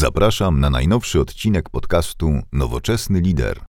[0.00, 3.60] Zapraszam na najnowszy odcinek podcastu Nowoczesny Lider.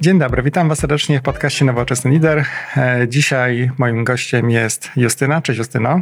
[0.00, 2.44] Dzień dobry, witam Was serdecznie w podcaście Nowoczesny Lider.
[2.76, 5.42] E, dzisiaj moim gościem jest Justyna.
[5.42, 6.00] Cześć Justyno.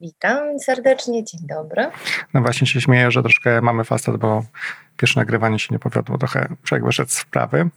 [0.00, 1.90] Witam serdecznie, dzień dobry.
[2.34, 4.44] No właśnie się śmieję, że troszkę mamy fastet, bo
[4.96, 7.70] pierwsze nagrywanie się nie powiodło, trochę człowiek wyszedł z wprawy.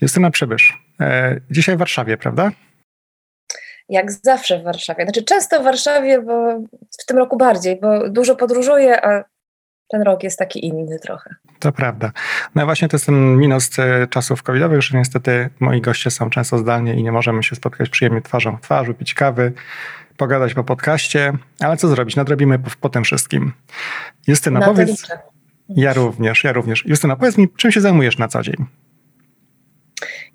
[0.00, 2.50] Justyna Przybysz, e, dzisiaj w Warszawie, prawda?
[3.88, 5.04] Jak zawsze w Warszawie.
[5.04, 6.60] Znaczy często w Warszawie, bo
[7.00, 9.24] w tym roku bardziej, bo dużo podróżuję, a
[9.88, 11.34] ten rok jest taki inny trochę.
[11.58, 12.12] To prawda.
[12.54, 16.58] No właśnie to jest ten minus e, czasów covidowych, że niestety moi goście są często
[16.58, 19.52] zdalnie i nie możemy się spotkać przyjemnie twarzą w twarz, pić kawy,
[20.16, 22.16] pogadać po podcaście, ale co zrobić?
[22.16, 23.52] Nadrobimy po, po tym wszystkim.
[24.26, 25.06] Justyna, Na powiedz...
[25.68, 26.86] Ja również, ja również.
[26.86, 28.66] Justyna, powiedz mi, czym się zajmujesz na co dzień?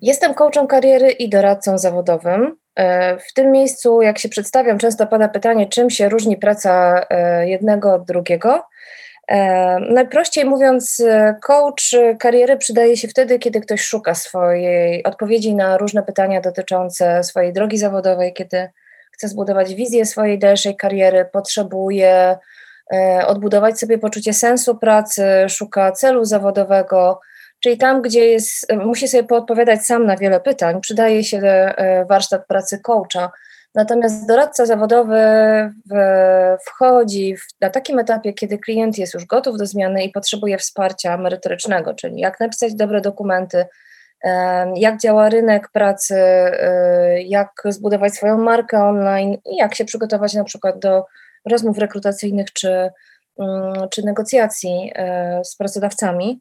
[0.02, 2.56] Jestem coachem kariery i doradcą zawodowym.
[2.76, 7.48] E, w tym miejscu, jak się przedstawiam, często pada pytanie, czym się różni praca e,
[7.48, 8.62] jednego od drugiego.
[9.28, 11.02] E, najprościej mówiąc,
[11.42, 17.52] coach kariery przydaje się wtedy, kiedy ktoś szuka swojej odpowiedzi na różne pytania dotyczące swojej
[17.52, 18.68] drogi zawodowej, kiedy
[19.12, 22.36] chce zbudować wizję swojej dalszej kariery, potrzebuje
[23.26, 27.20] odbudować sobie poczucie sensu pracy, szuka celu zawodowego,
[27.64, 32.46] Czyli tam, gdzie jest, musi sobie poodpowiadać sam na wiele pytań, przydaje się e, warsztat
[32.46, 33.32] pracy coacha.
[33.74, 35.18] Natomiast doradca zawodowy
[36.66, 41.16] wchodzi w, na takim etapie, kiedy klient jest już gotów do zmiany i potrzebuje wsparcia
[41.16, 43.66] merytorycznego, czyli jak napisać dobre dokumenty,
[44.74, 50.44] jak działa rynek pracy, e, jak zbudować swoją markę online i jak się przygotować na
[50.44, 51.04] przykład do
[51.50, 52.90] rozmów rekrutacyjnych czy,
[53.38, 56.40] mm, czy negocjacji e, z pracodawcami.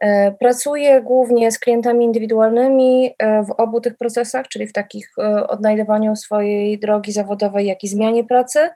[0.00, 5.46] E, pracuję głównie z klientami indywidualnymi e, w obu tych procesach, czyli w takich e,
[5.46, 8.70] odnajdywaniu swojej drogi zawodowej, jak i zmianie pracy,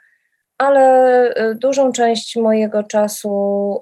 [0.58, 3.80] ale dużą część mojego czasu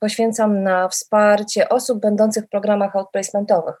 [0.00, 3.74] poświęcam na wsparcie osób będących w programach outplacementowych.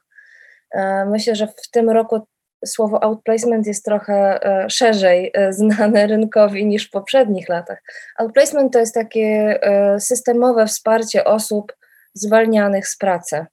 [1.06, 2.26] Myślę, że w tym roku
[2.64, 7.82] słowo outplacement jest trochę szerzej znane rynkowi niż w poprzednich latach.
[8.18, 9.58] Outplacement to jest takie
[9.98, 11.72] systemowe wsparcie osób,
[12.14, 13.46] zwalnianych z pracy.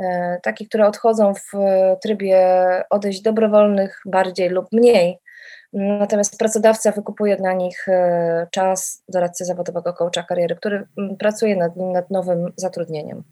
[0.00, 1.52] E, takich, które odchodzą w
[2.02, 2.38] trybie
[2.90, 5.18] odejść dobrowolnych bardziej lub mniej.
[5.72, 10.86] Natomiast pracodawca wykupuje dla nich e, czas doradcy zawodowego coacha kariery, który
[11.18, 13.24] pracuje nad nad nowym zatrudnieniem.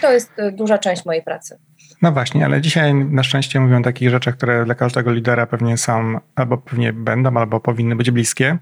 [0.00, 1.58] To jest e, duża część mojej pracy.
[2.02, 5.76] No właśnie, ale dzisiaj na szczęście mówią o takich rzeczach, które dla każdego lidera pewnie
[5.76, 8.58] są, albo pewnie będą, albo powinny być bliskie.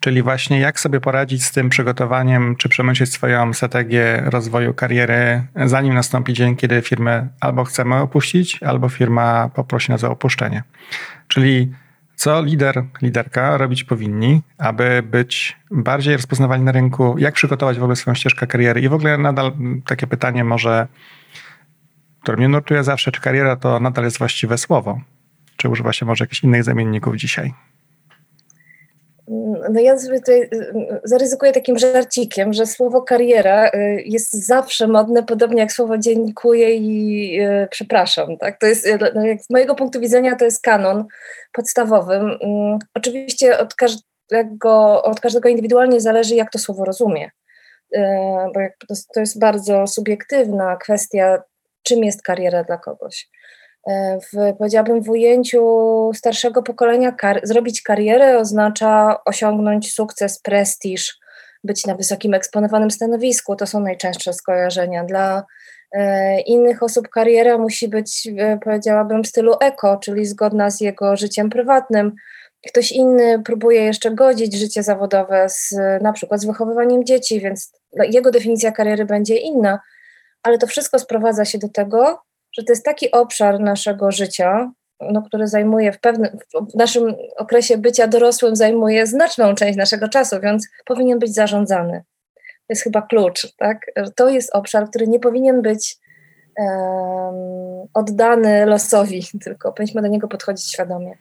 [0.00, 5.94] Czyli właśnie jak sobie poradzić z tym przygotowaniem, czy przemyśleć swoją strategię rozwoju kariery, zanim
[5.94, 10.62] nastąpi dzień, kiedy firmę albo chcemy opuścić, albo firma poprosi nas o opuszczenie.
[11.28, 11.72] Czyli
[12.16, 17.96] co lider, liderka robić powinni, aby być bardziej rozpoznawani na rynku, jak przygotować w ogóle
[17.96, 19.52] swoją ścieżkę kariery i w ogóle nadal
[19.86, 20.86] takie pytanie może,
[22.24, 25.00] które mnie nurtuje zawsze, czy kariera to nadal jest właściwe słowo?
[25.56, 27.52] Czy używa się może jakichś innych zamienników dzisiaj?
[29.70, 34.88] No ja sobie tutaj y, y, zaryzykuję takim żarcikiem, że słowo kariera y, jest zawsze
[34.88, 37.38] modne, podobnie jak słowo dziękuję i
[37.70, 38.38] przepraszam.
[38.38, 38.60] Tak?
[38.60, 41.04] To jest, no, z mojego punktu widzenia to jest kanon
[41.52, 42.14] podstawowy.
[42.14, 47.30] Mm, oczywiście od każdego, od każdego indywidualnie zależy, jak to słowo rozumie,
[48.54, 48.60] bo
[49.14, 51.42] to jest bardzo subiektywna kwestia,
[51.84, 53.28] czym jest kariera dla kogoś.
[53.86, 55.62] E, w, powiedziałabym, w ujęciu
[56.14, 61.18] starszego pokolenia kar zrobić karierę oznacza osiągnąć sukces, prestiż,
[61.64, 63.56] być na wysokim eksponowanym stanowisku.
[63.56, 65.04] To są najczęstsze skojarzenia.
[65.04, 65.44] Dla
[65.92, 71.16] e, innych osób kariera musi być, e, powiedziałabym, w stylu eko, czyli zgodna z jego
[71.16, 72.12] życiem prywatnym.
[72.68, 77.72] Ktoś inny próbuje jeszcze godzić życie zawodowe z, na przykład z wychowywaniem dzieci, więc
[78.10, 79.78] jego definicja kariery będzie inna,
[80.44, 82.22] ale to wszystko sprowadza się do tego,
[82.58, 86.38] że to jest taki obszar naszego życia, no, który zajmuje w pewnym,
[86.74, 92.04] w naszym okresie bycia dorosłym, zajmuje znaczną część naszego czasu, więc powinien być zarządzany.
[92.34, 93.78] To jest chyba klucz, tak?
[94.16, 95.96] To jest obszar, który nie powinien być
[96.58, 101.18] um, oddany losowi, tylko powinniśmy do niego podchodzić świadomie.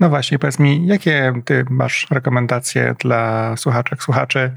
[0.00, 4.52] No właśnie, powiedz mi, jakie ty masz rekomendacje dla słuchaczek, słuchaczy,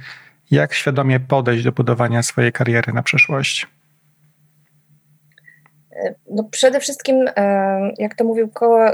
[0.52, 3.68] jak świadomie podejść do budowania swojej kariery na przyszłość?
[6.30, 8.50] No przede wszystkim, e, jak to mówił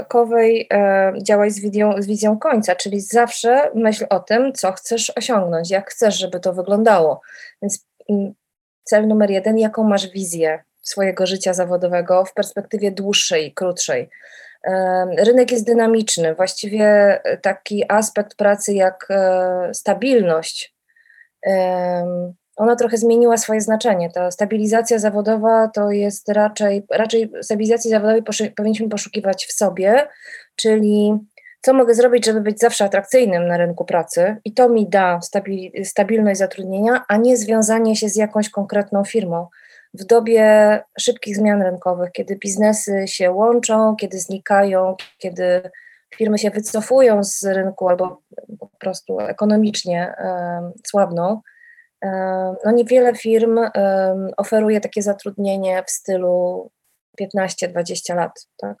[0.08, 5.12] Kowej, e, działaj z wizją, z wizją końca, czyli zawsze myśl o tym, co chcesz
[5.16, 7.20] osiągnąć, jak chcesz, żeby to wyglądało.
[7.62, 8.34] Więc mm,
[8.84, 14.08] cel numer jeden, jaką masz wizję swojego życia zawodowego w perspektywie dłuższej, krótszej.
[15.18, 16.34] Rynek jest dynamiczny.
[16.34, 19.08] Właściwie taki aspekt pracy jak
[19.72, 20.75] stabilność,
[22.56, 24.10] ona trochę zmieniła swoje znaczenie.
[24.10, 28.22] Ta stabilizacja zawodowa to jest raczej, raczej stabilizacji zawodowej
[28.56, 30.08] powinniśmy poszukiwać w sobie,
[30.56, 31.18] czyli
[31.62, 35.84] co mogę zrobić, żeby być zawsze atrakcyjnym na rynku pracy i to mi da stabil,
[35.84, 39.46] stabilność zatrudnienia, a nie związanie się z jakąś konkretną firmą.
[39.94, 45.70] W dobie szybkich zmian rynkowych, kiedy biznesy się łączą, kiedy znikają, kiedy
[46.18, 48.22] firmy się wycofują z rynku albo
[48.60, 50.14] po prostu ekonomicznie
[50.86, 51.40] słabną,
[52.64, 53.58] no niewiele firm
[54.36, 56.70] oferuje takie zatrudnienie w stylu
[57.20, 58.76] 15-20 lat, tak?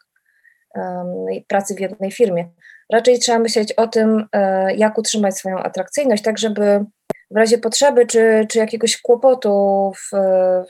[1.48, 2.48] pracy w jednej firmie.
[2.92, 6.84] Raczej trzeba myśleć o tym, e, jak utrzymać swoją atrakcyjność, tak żeby
[7.30, 10.10] w razie potrzeby czy, czy jakiegoś kłopotu w,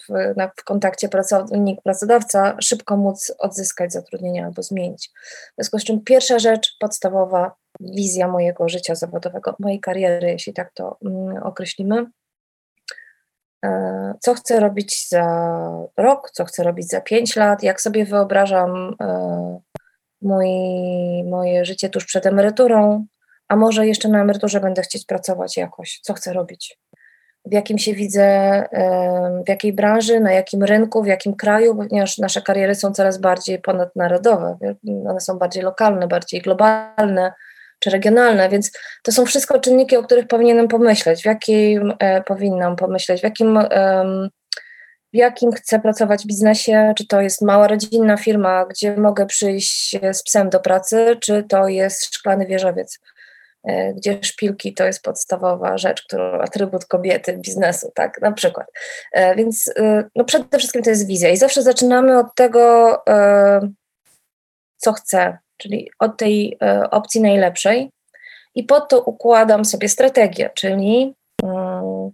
[0.08, 5.10] w, w kontakcie pracownik-pracodawca szybko móc odzyskać zatrudnienie albo zmienić.
[5.52, 10.72] W związku z czym pierwsza rzecz podstawowa, wizja mojego życia zawodowego, mojej kariery, jeśli tak
[10.72, 12.06] to mm, określimy.
[13.64, 15.50] E, co chcę robić za
[15.96, 19.60] rok, co chcę robić za pięć lat, jak sobie wyobrażam e,
[20.22, 20.48] mój,
[21.24, 23.06] moje życie tuż przed emeryturą,
[23.48, 26.78] a może jeszcze na emeryturze będę chcieć pracować jakoś, co chcę robić,
[27.44, 28.64] w jakim się widzę,
[29.46, 33.58] w jakiej branży, na jakim rynku, w jakim kraju, ponieważ nasze kariery są coraz bardziej
[33.58, 34.58] ponadnarodowe,
[35.08, 37.32] one są bardziej lokalne, bardziej globalne
[37.78, 38.70] czy regionalne, więc
[39.02, 43.58] to są wszystko czynniki, o których powinienem pomyśleć, w jakim e, powinnam pomyśleć, w jakim
[45.12, 49.96] w jakim chcę pracować w biznesie, czy to jest mała rodzinna firma, gdzie mogę przyjść
[50.12, 52.98] z psem do pracy, czy to jest szklany wieżowiec,
[53.94, 58.66] gdzie szpilki to jest podstawowa rzecz, którą atrybut kobiety biznesu, tak, na przykład.
[59.12, 62.96] E, więc e, no przede wszystkim to jest wizja i zawsze zaczynamy od tego,
[64.76, 66.58] co chcę, czyli od tej
[66.90, 67.90] opcji najlepszej
[68.54, 72.10] i po to układam sobie strategię, czyli mm,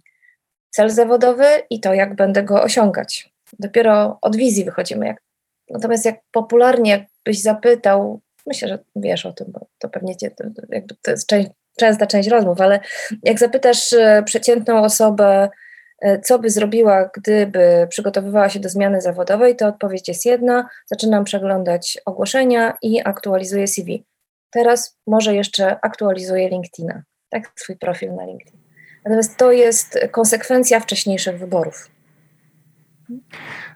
[0.69, 3.29] cel zawodowy i to, jak będę go osiągać.
[3.59, 5.15] Dopiero od wizji wychodzimy.
[5.69, 10.43] Natomiast jak popularnie byś zapytał, myślę, że wiesz o tym, bo to pewnie cię, to,
[11.01, 11.49] to jest część,
[11.79, 12.79] częsta część rozmów, ale
[13.23, 15.49] jak zapytasz e, przeciętną osobę,
[16.01, 21.23] e, co by zrobiła, gdyby przygotowywała się do zmiany zawodowej, to odpowiedź jest jedna: zaczynam
[21.23, 24.05] przeglądać ogłoszenia i aktualizuję CV.
[24.51, 28.59] Teraz może jeszcze aktualizuję LinkedIna, tak, swój profil na LinkedIn.
[29.05, 31.92] Natomiast to jest konsekwencja wcześniejszych wyborów.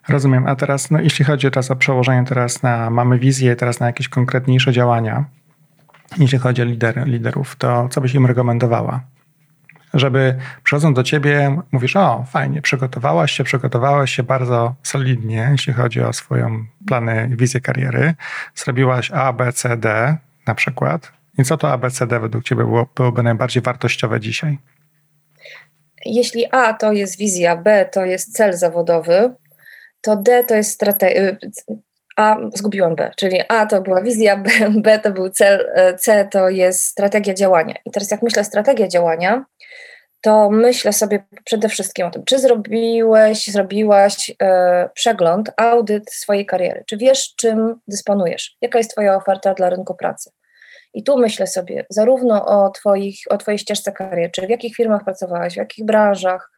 [0.08, 0.46] Rozumiem.
[0.46, 4.08] A teraz, no, jeśli chodzi teraz o przełożenie teraz na, mamy wizję, teraz na jakieś
[4.08, 5.24] konkretniejsze działania,
[6.18, 9.00] jeśli chodzi o lider, liderów, to co byś im rekomendowała?
[9.94, 16.00] Żeby przychodząc do ciebie, mówisz, o fajnie, przygotowałaś się, przygotowałaś się bardzo solidnie, jeśli chodzi
[16.02, 18.14] o swoją plany, wizję kariery.
[18.54, 21.12] Zrobiłaś A, B, C, D na przykład.
[21.38, 24.58] I co to A, B, C, D według ciebie było, byłoby najbardziej wartościowe dzisiaj?
[26.04, 29.34] Jeśli A to jest wizja, B to jest cel zawodowy,
[30.00, 31.22] to D to jest strategia.
[31.22, 31.38] Y,
[32.16, 34.50] A, zgubiłam B, czyli A to była wizja, B,
[34.84, 37.74] B to był cel, y, C to jest strategia działania.
[37.84, 39.44] I teraz jak myślę strategia działania,
[40.20, 46.84] to myślę sobie przede wszystkim o tym, czy zrobiłeś, zrobiłaś e, przegląd, audyt swojej kariery,
[46.86, 50.30] czy wiesz, czym dysponujesz, jaka jest Twoja oferta dla rynku pracy,
[50.94, 55.04] i tu myślę sobie zarówno o, twoich, o Twojej ścieżce kariery, czy w jakich firmach
[55.04, 56.50] pracowałaś, w jakich branżach,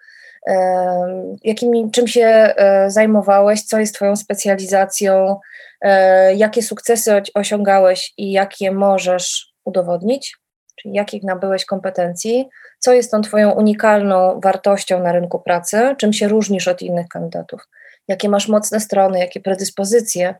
[1.93, 5.41] czym się e, zajmowałeś, co jest Twoją specjalizacją,
[5.81, 10.37] e, jakie sukcesy osiągałeś i jakie możesz udowodnić,
[10.77, 16.29] czyli jakich nabyłeś kompetencji, co jest tą Twoją unikalną wartością na rynku pracy, czym się
[16.29, 17.69] różnisz od innych kandydatów,
[18.09, 20.35] jakie masz mocne strony, jakie predyspozycje,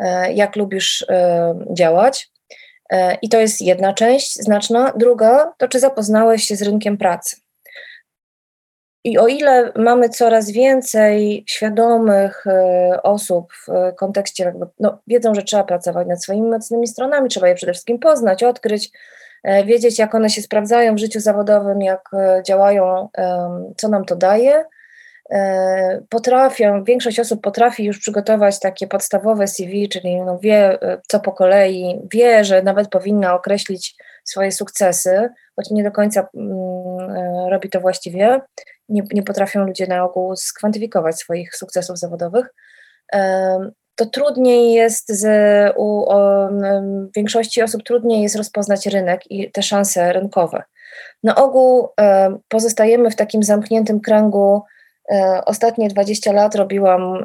[0.00, 1.06] e, jak lubisz
[1.72, 2.30] działać.
[2.90, 4.92] E, I to jest jedna część znaczna.
[4.96, 7.36] Druga to, czy zapoznałeś się z rynkiem pracy.
[9.04, 15.42] I o ile mamy coraz więcej świadomych e, osób w kontekście, jakby, no, wiedzą, że
[15.42, 18.90] trzeba pracować nad swoimi mocnymi stronami, trzeba je przede wszystkim poznać, odkryć,
[19.44, 22.10] e, wiedzieć, jak one się sprawdzają w życiu zawodowym, jak
[22.46, 23.08] działają,
[23.76, 24.64] co nam to daje,
[26.08, 31.32] potrafią, większość osób potrafi już przygotować takie podstawowe CV, czyli no wie e, co po
[31.32, 36.50] kolei, wie, że nawet powinna określić swoje sukcesy, choć nie do końca mm,
[37.16, 38.40] e, robi to właściwie.
[38.88, 42.46] Nie, nie potrafią ludzie na ogół skwantyfikować swoich sukcesów zawodowych.
[43.94, 45.26] To trudniej jest z,
[45.76, 46.06] u
[47.16, 50.62] większości osób trudniej jest rozpoznać rynek i te szanse rynkowe.
[51.22, 51.88] Na ogół
[52.48, 54.62] pozostajemy w takim zamkniętym kręgu
[55.46, 57.24] Ostatnie 20 lat robiłam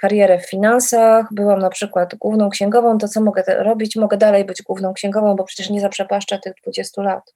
[0.00, 2.98] karierę w finansach, byłam na przykład główną księgową.
[2.98, 3.96] To co mogę robić?
[3.96, 7.34] Mogę dalej być główną księgową, bo przecież nie zaprzepaszczę tych 20 lat.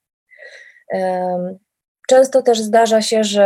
[2.07, 3.45] Często też zdarza się, że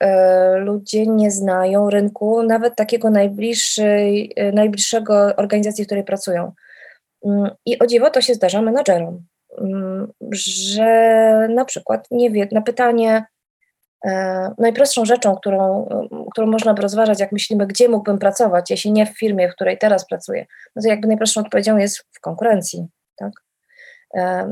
[0.00, 3.12] e, ludzie nie znają rynku, nawet takiego e,
[4.52, 6.52] najbliższego organizacji, w której pracują.
[7.26, 9.26] Mm, I o dziwo to się zdarza menadżerom,
[9.60, 10.86] mm, że
[11.50, 13.24] na przykład nie wie, na pytanie, e,
[14.58, 15.88] najprostszą rzeczą, którą,
[16.32, 19.78] którą można by rozważać, jak myślimy, gdzie mógłbym pracować, jeśli nie w firmie, w której
[19.78, 22.86] teraz pracuję, no to jakby najprostszą odpowiedzią jest w konkurencji.
[23.16, 23.32] Tak?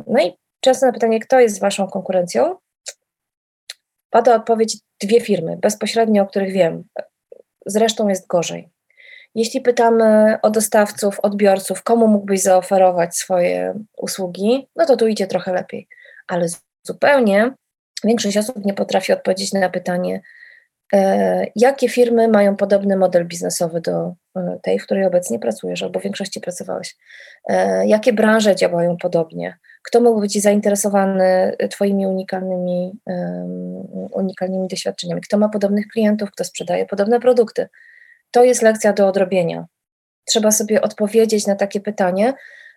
[0.06, 2.56] No i często na pytanie, kto jest waszą konkurencją,
[4.10, 6.84] pada odpowiedź dwie firmy, bezpośrednio, o których wiem.
[7.66, 8.70] Zresztą jest gorzej.
[9.34, 15.52] Jeśli pytamy o dostawców, odbiorców, komu mógłbyś zaoferować swoje usługi, no to tu idzie trochę
[15.52, 15.88] lepiej.
[16.28, 16.46] Ale
[16.82, 17.52] zupełnie
[18.04, 20.20] większość osób nie potrafi odpowiedzieć na pytanie,
[20.92, 26.00] e, jakie firmy mają podobny model biznesowy do e, tej, w której obecnie pracujesz albo
[26.00, 26.96] w większości pracowałeś.
[27.48, 29.58] E, jakie branże działają podobnie?
[29.86, 36.86] kto mógł być zainteresowany Twoimi unikalnymi, um, unikalnymi doświadczeniami, kto ma podobnych klientów, kto sprzedaje
[36.86, 37.68] podobne produkty.
[38.30, 39.66] To jest lekcja do odrobienia.
[40.24, 42.34] Trzeba sobie odpowiedzieć na takie pytanie,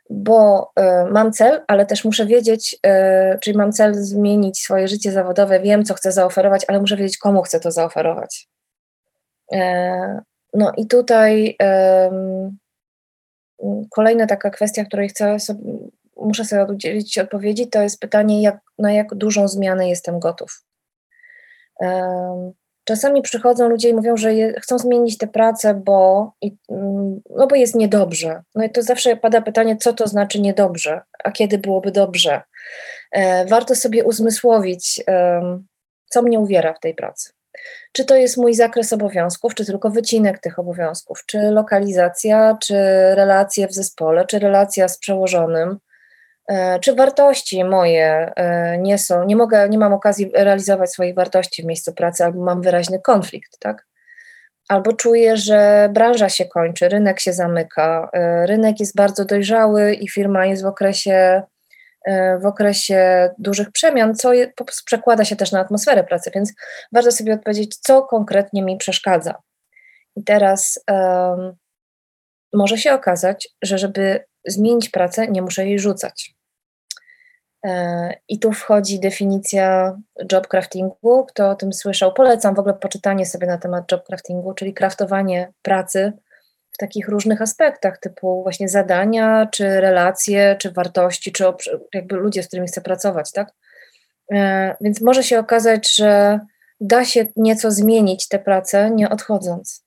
[0.10, 5.12] bo y, mam cel, ale też muszę wiedzieć, y, czyli mam cel zmienić swoje życie
[5.12, 8.48] zawodowe, wiem, co chcę zaoferować, ale muszę wiedzieć, komu chcę to zaoferować.
[9.54, 9.58] Y,
[10.54, 11.58] no i tutaj
[13.92, 15.62] kolejna taka kwestia, której chcę sobie,
[16.18, 20.64] muszę sobie udzielić odpowiedzi, to jest pytanie, jak, na jak dużą zmianę jestem gotów.
[22.90, 27.48] Czasami przychodzą ludzie i mówią, że je, chcą zmienić tę pracę, bo, i, mm, no
[27.48, 28.42] bo jest niedobrze.
[28.56, 32.42] No i to zawsze pada pytanie, co to znaczy niedobrze, a kiedy byłoby dobrze.
[33.12, 35.04] E, warto sobie uzmysłowić,
[36.10, 37.30] co mnie uwiera w tej pracy.
[37.92, 42.76] Czy to jest mój zakres obowiązków, czy tylko wycinek tych obowiązków, czy lokalizacja, czy
[43.16, 45.89] relacje w zespole, czy relacja z przełożonym, E,
[46.82, 51.66] czy wartości moje e, nie są, nie mogę, nie mam okazji realizować swoich wartości w
[51.66, 53.86] miejscu pracy, albo mam wyraźny konflikt, tak?
[54.70, 60.10] Albo czuję, że branża się kończy, rynek się zamyka, e, rynek jest bardzo dojrzały i
[60.10, 61.42] firma jest w okresie,
[62.42, 64.32] w okresie dużych przemian, co
[64.86, 66.54] przekłada się też na atmosferę pracy, więc
[66.92, 69.36] warto sobie odpowiedzieć, co konkretnie mi przeszkadza.
[70.16, 71.54] I teraz um,
[72.54, 76.39] może się okazać, że żeby zmienić pracę, nie muszę jej rzucać.
[77.66, 79.98] E, I tu wchodzi definicja
[80.32, 81.26] job craftingu.
[81.26, 85.52] Kto o tym słyszał, polecam w ogóle poczytanie sobie na temat job craftingu, czyli kraftowanie
[85.62, 86.14] pracy
[86.72, 91.44] w takich różnych aspektach, typu właśnie zadania, czy relacje, czy wartości, czy
[91.94, 93.52] jakby ludzie, z którymi chcę pracować, tak?
[94.32, 96.40] E, więc może się okazać, że
[96.82, 99.86] da się nieco zmienić tę pracę, nie odchodząc.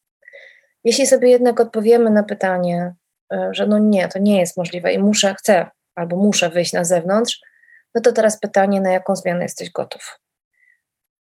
[0.85, 2.95] Jeśli sobie jednak odpowiemy na pytanie,
[3.33, 6.85] e, że no nie, to nie jest możliwe i muszę, chcę albo muszę wyjść na
[6.85, 7.41] zewnątrz,
[7.95, 10.19] no to teraz pytanie, na jaką zmianę jesteś gotów?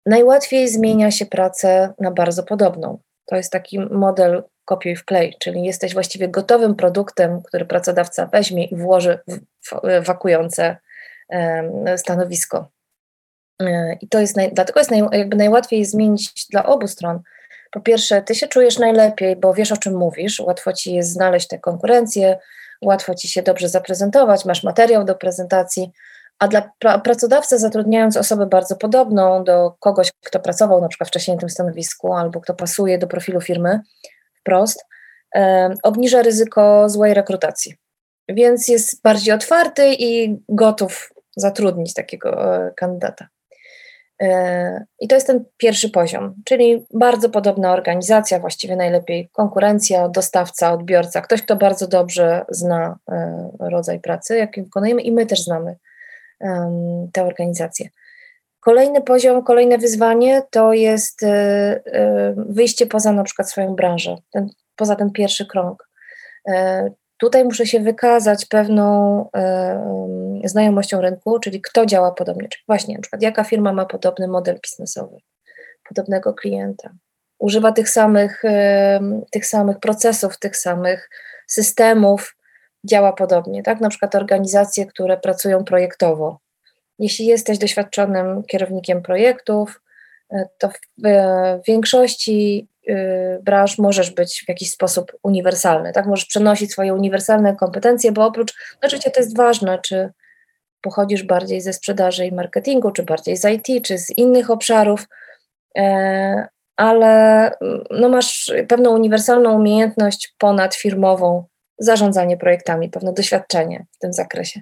[0.06, 2.98] Najłatwiej zmienia się pracę na bardzo podobną.
[3.26, 8.76] To jest taki model kopiuj wklej, czyli jesteś właściwie gotowym produktem, który pracodawca weźmie i
[8.76, 9.18] włoży
[9.70, 10.76] w wakujące
[11.96, 12.68] stanowisko.
[13.62, 17.20] E, I to jest, naj, dlatego jest naj, jakby najłatwiej zmienić dla obu stron.
[17.70, 21.48] Po pierwsze, ty się czujesz najlepiej, bo wiesz o czym mówisz, łatwo ci jest znaleźć
[21.48, 22.38] tę konkurencję,
[22.82, 25.92] łatwo ci się dobrze zaprezentować, masz materiał do prezentacji,
[26.38, 26.70] a dla
[27.04, 32.12] pracodawcy zatrudniając osobę bardzo podobną do kogoś, kto pracował na przykład wcześniej na tym stanowisku
[32.12, 33.80] albo kto pasuje do profilu firmy
[34.40, 34.84] wprost,
[35.36, 37.74] e, obniża ryzyko złej rekrutacji.
[38.28, 43.28] Więc jest bardziej otwarty i gotów zatrudnić takiego e, kandydata.
[44.22, 50.72] E, I to jest ten pierwszy poziom, czyli bardzo podobna organizacja, właściwie najlepiej konkurencja, dostawca,
[50.72, 55.76] odbiorca, ktoś, kto bardzo dobrze zna e, rodzaj pracy, jaki wykonujemy, i my też znamy
[57.12, 57.88] te organizacje.
[58.66, 64.48] Kolejny poziom, kolejne wyzwanie to jest e, e, wyjście poza na przykład swoją branżę, ten,
[64.76, 65.88] poza ten pierwszy krąg.
[66.48, 66.88] E,
[67.18, 69.28] tutaj muszę się wykazać pewną
[70.44, 74.58] znajomością rynku, czyli kto działa podobnie, czyli właśnie na przykład jaka firma ma podobny model
[74.62, 75.16] biznesowy,
[75.88, 76.90] podobnego klienta,
[77.38, 78.42] używa tych samych,
[79.30, 81.10] tych samych procesów, tych samych
[81.46, 82.35] systemów,
[82.86, 83.80] działa podobnie, tak?
[83.80, 86.38] Na przykład organizacje, które pracują projektowo.
[86.98, 89.80] Jeśli jesteś doświadczonym kierownikiem projektów,
[90.32, 96.06] e, to w większości y, branż możesz być w jakiś sposób uniwersalny, tak?
[96.06, 100.12] Możesz przenosić swoje uniwersalne kompetencje, bo oprócz, oczywiście to jest ważne, czy
[100.80, 105.08] pochodzisz bardziej ze sprzedaży i marketingu, czy bardziej z IT, czy z innych obszarów,
[105.78, 111.44] e, ale mm, no masz pewną uniwersalną umiejętność ponadfirmową,
[111.78, 114.60] zarządzanie projektami, pewne doświadczenie w tym zakresie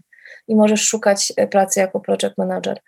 [0.49, 2.80] i możesz szukać e, pracy jako project manager.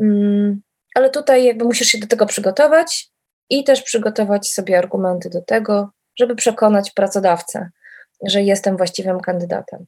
[0.00, 0.60] Mm,
[0.94, 3.10] ale tutaj jakby musisz się do tego przygotować
[3.50, 7.70] i też przygotować sobie argumenty do tego, żeby przekonać pracodawcę,
[8.26, 9.86] że jestem właściwym kandydatem.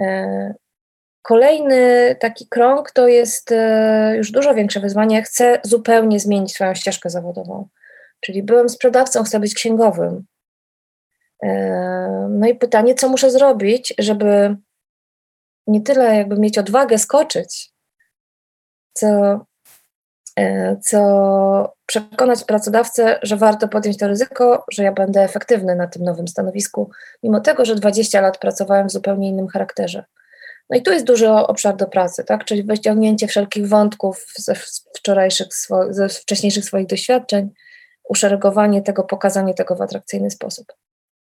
[0.00, 0.54] E,
[1.22, 5.22] kolejny taki krąg to jest e, już dużo większe wyzwanie.
[5.22, 7.68] Chcę zupełnie zmienić swoją ścieżkę zawodową.
[8.20, 10.24] Czyli byłem sprzedawcą, chcę być księgowym.
[12.28, 14.56] No i pytanie, co muszę zrobić, żeby
[15.66, 17.72] nie tyle jakby mieć odwagę skoczyć,
[18.92, 19.40] co,
[20.38, 26.02] e, co przekonać pracodawcę, że warto podjąć to ryzyko, że ja będę efektywny na tym
[26.02, 26.90] nowym stanowisku,
[27.22, 30.04] mimo tego, że 20 lat pracowałem w zupełnie innym charakterze.
[30.70, 32.44] No i tu jest duży obszar do pracy, tak?
[32.44, 34.54] czyli wyciągnięcie wszelkich wątków ze
[34.96, 35.46] wczorajszych,
[35.90, 37.50] ze wcześniejszych swoich doświadczeń,
[38.08, 40.72] uszeregowanie tego, pokazanie tego w atrakcyjny sposób.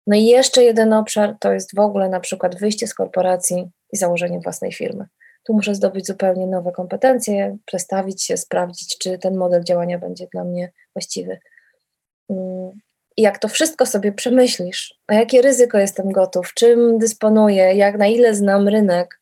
[0.07, 3.97] No i jeszcze jeden obszar to jest w ogóle na przykład wyjście z korporacji i
[3.97, 5.07] założenie własnej firmy.
[5.47, 10.45] Tu muszę zdobyć zupełnie nowe kompetencje, przestawić się, sprawdzić, czy ten model działania będzie dla
[10.45, 11.39] mnie właściwy.
[12.31, 12.71] Mm,
[13.17, 18.07] I jak to wszystko sobie przemyślisz, a jakie ryzyko jestem gotów, czym dysponuję, jak na
[18.07, 19.21] ile znam rynek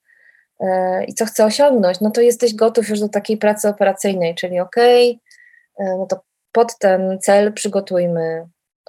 [0.61, 4.61] e, i co chcę osiągnąć, no to jesteś gotów już do takiej pracy operacyjnej, czyli
[4.61, 5.15] ok, e,
[5.79, 6.21] no to
[6.53, 8.47] pod ten cel przygotujmy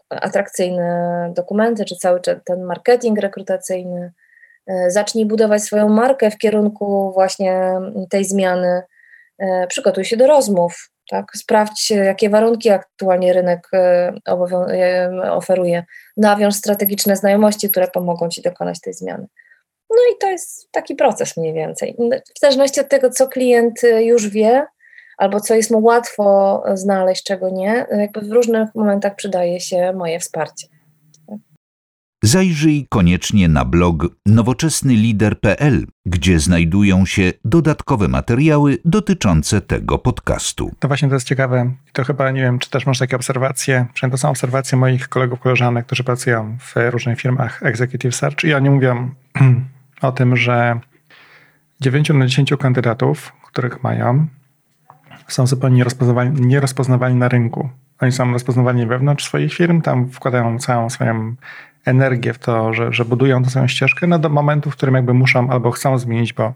[0.10, 4.14] atrakcyjne dokumenty, czy cały ten marketing rekrutacyjny.
[4.68, 7.72] E, zacznij budować swoją markę w kierunku właśnie
[8.10, 8.82] tej zmiany.
[9.40, 11.26] E, przygotuj się do rozmów, tak?
[11.36, 14.14] Sprawdź, jakie warunki aktualnie rynek e,
[15.32, 15.84] oferuje.
[16.18, 19.28] Nawiąż strategiczne znajomości, które pomogą Ci dokonać tej zmiany.
[19.90, 21.96] No i to jest taki proces mniej więcej.
[22.36, 24.66] W zależności od tego, co klient już wie,
[25.18, 30.20] albo co jest mu łatwo znaleźć, czego nie, jakby w różnych momentach przydaje się moje
[30.20, 30.68] wsparcie.
[32.26, 40.72] Zajrzyj koniecznie na blog nowoczesnylider.pl, gdzie znajdują się dodatkowe materiały dotyczące tego podcastu.
[40.80, 41.72] To właśnie to jest ciekawe.
[41.94, 43.86] To chyba nie wiem, czy też masz takie obserwacje.
[43.94, 48.54] Przynajmniej to są obserwacje moich kolegów, koleżanek, którzy pracują w różnych firmach Executive Search i
[48.54, 49.10] oni mówią
[50.02, 50.80] o tym, że
[51.82, 54.28] 9 na 10 kandydatów, których mają,
[55.28, 55.86] są zupełnie
[56.34, 57.70] nierozpoznawalni, na rynku.
[58.00, 61.36] Oni są rozpoznawalni wewnątrz swoich firm, tam wkładają całą swoją
[61.86, 65.14] energię w to, że, że budują tę swoją ścieżkę, no do momentu, w którym jakby
[65.14, 66.54] muszą albo chcą zmienić, bo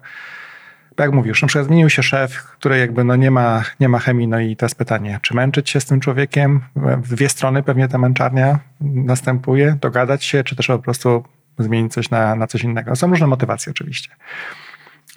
[1.00, 4.28] jak mówisz, na przykład zmienił się szef, który jakby no nie, ma, nie ma chemii,
[4.28, 6.62] no i to jest pytanie, czy męczyć się z tym człowiekiem?
[6.76, 11.24] W dwie strony pewnie ta męczarnia następuje, dogadać się, czy też po prostu
[11.60, 12.96] zmienić coś na, na coś innego.
[12.96, 14.10] Są różne motywacje oczywiście.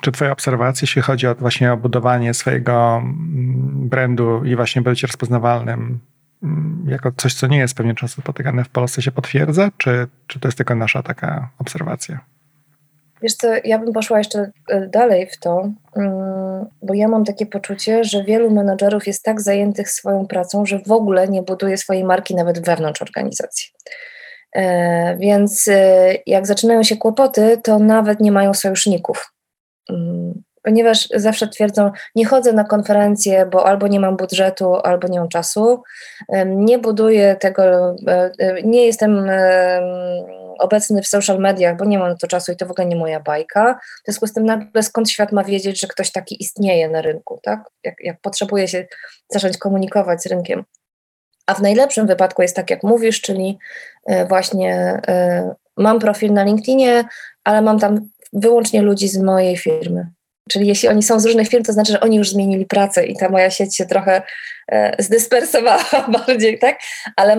[0.02, 5.02] Czy Twoje obserwacje, jeśli chodzi o właśnie o budowanie swojego mm, brandu i właśnie być
[5.02, 6.00] rozpoznawalnym
[6.42, 9.70] mm, jako coś, co nie jest pewnie często spotykane w Polsce, się potwierdza?
[9.76, 12.20] Czy, czy to jest tylko nasza taka obserwacja?
[13.22, 17.46] Wiesz co, ja bym poszła jeszcze e, dalej w to, mm, bo ja mam takie
[17.46, 22.04] poczucie, że wielu menadżerów jest tak zajętych swoją pracą, że w ogóle nie buduje swojej
[22.04, 23.68] marki nawet wewnątrz organizacji.
[24.52, 29.32] E, więc e, jak zaczynają się kłopoty, to nawet nie mają sojuszników.
[29.90, 35.18] Mm, ponieważ zawsze twierdzą, nie chodzę na konferencje, bo albo nie mam budżetu, albo nie
[35.18, 35.83] mam czasu,
[36.47, 37.62] nie buduję tego,
[38.09, 39.31] e, e, nie jestem
[40.59, 42.97] obecny w social mediach, bo nie mam na to czasu i to w ogóle nie
[42.97, 43.79] moja bajka.
[44.03, 47.40] W związku z tym nagle skąd świat ma wiedzieć, że ktoś taki istnieje na rynku,
[47.42, 47.61] tak?
[47.85, 48.87] Jak, jak potrzebuje się
[49.29, 50.64] zacząć komunikować z rynkiem.
[51.47, 53.59] A w najlepszym wypadku jest tak, jak mówisz, czyli
[54.07, 55.01] e, właśnie
[55.77, 57.05] mam profil na LinkedInie,
[57.45, 60.07] ale mam tam wyłącznie ludzi z mojej firmy.
[60.51, 63.16] Czyli jeśli oni są z różnych firm, to znaczy, że oni już zmienili pracę i
[63.16, 64.23] ta moja sieć się trochę
[64.73, 65.85] e, zdyspersowała
[66.27, 66.79] bardziej, tak?
[67.16, 67.37] Ale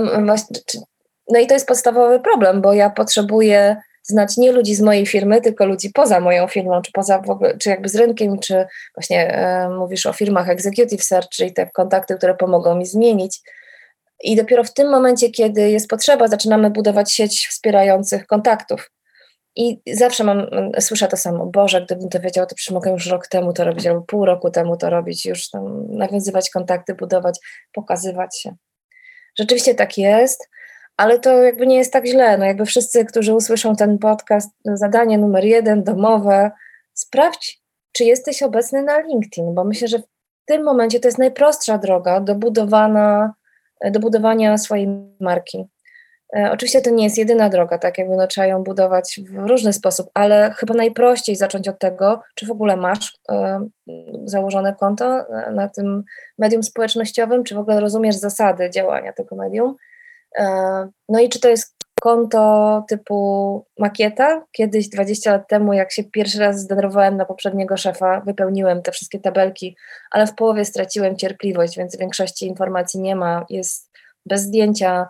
[1.30, 5.42] no i to jest podstawowy problem, bo ja potrzebuję znać nie ludzi z mojej firmy,
[5.42, 9.70] tylko ludzi poza moją firmą, czy poza ogóle, czy jakby z rynkiem, czy właśnie e,
[9.70, 13.42] mówisz o firmach executive search, czyli te kontakty, które pomogą mi zmienić.
[14.24, 18.92] I dopiero w tym momencie, kiedy jest potrzeba, zaczynamy budować sieć wspierających kontaktów.
[19.56, 20.48] I zawsze mam,
[20.80, 23.88] słyszę to samo, Boże, gdybym to wiedział, to przecież mogę już rok temu to robić,
[23.88, 27.40] albo pół roku temu to robić, już tam nawiązywać kontakty, budować,
[27.74, 28.56] pokazywać się.
[29.40, 30.50] Rzeczywiście tak jest,
[30.98, 32.38] ale to jakby nie jest tak źle.
[32.38, 36.52] No jakby wszyscy, którzy usłyszą ten podcast, zadanie numer jeden, domowe,
[36.94, 37.62] sprawdź,
[37.92, 42.20] czy jesteś obecny na LinkedIn, bo myślę, że w tym momencie to jest najprostsza droga
[42.20, 43.34] do, budowana,
[43.92, 44.88] do budowania swojej
[45.20, 45.66] marki.
[46.36, 49.74] E, oczywiście to nie jest jedyna droga, tak jakby no, trzeba ją budować w różny
[49.74, 53.68] sposób, ale chyba najprościej zacząć od tego, czy w ogóle masz e,
[54.26, 56.04] założone konto na, na, tym
[56.38, 59.76] medium społecznościowym, czy w ogóle rozumiesz zasady działania tego medium.
[60.40, 60.46] E,
[61.10, 64.46] no i czy to jest konto typu makieta.
[64.52, 69.20] Kiedyś, 20 lat temu, jak się pierwszy raz zdenerwowałem na poprzedniego szefa, wypełniłem te wszystkie
[69.20, 69.76] tabelki,
[70.12, 73.46] ale w połowie straciłem cierpliwość, więc większości informacji nie ma.
[73.50, 73.92] Jest
[74.26, 75.10] bez zdjęcia,